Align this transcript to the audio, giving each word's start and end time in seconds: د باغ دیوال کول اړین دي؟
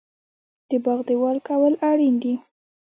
د 0.69 0.71
باغ 0.85 0.99
دیوال 1.07 1.37
کول 1.47 1.73
اړین 1.89 2.15
دي؟ 2.23 2.33